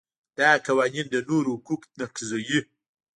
دا 0.37 0.49
قوانین 0.65 1.05
د 1.11 1.15
نورو 1.29 1.49
حقوق 1.57 1.81
نقضوي. 1.99 2.59